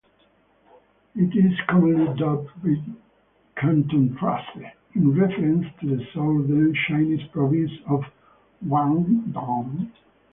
[1.15, 2.49] It is commonly dubbed
[3.55, 8.05] "Kantonstrasse", in reference to the southern Chinese province of
[8.65, 9.91] Guangdong.